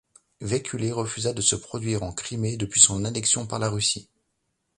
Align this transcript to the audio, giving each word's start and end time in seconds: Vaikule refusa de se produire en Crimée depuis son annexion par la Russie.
Vaikule 0.39 0.91
refusa 0.93 1.31
de 1.31 1.41
se 1.43 1.55
produire 1.55 2.01
en 2.01 2.11
Crimée 2.11 2.57
depuis 2.57 2.79
son 2.81 3.05
annexion 3.05 3.45
par 3.45 3.59
la 3.59 3.69
Russie. 3.69 4.09